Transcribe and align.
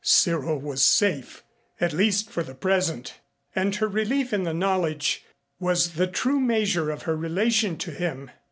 Cyril 0.03 0.57
was 0.59 0.81
safe 0.83 1.43
at 1.79 1.93
least 1.93 2.31
for 2.31 2.41
the 2.41 2.55
present. 2.55 3.19
And 3.55 3.75
her 3.75 3.87
relief 3.87 4.33
in 4.33 4.45
the 4.45 4.51
knowledge 4.53 5.23
was 5.59 5.89
the 5.93 6.07
true 6.07 6.39
measure 6.39 6.89
of 6.89 7.03
her 7.03 7.15
relation 7.15 7.77
to 7.77 7.91
him. 7.91 8.31